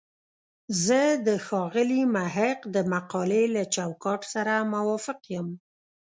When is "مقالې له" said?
2.93-3.63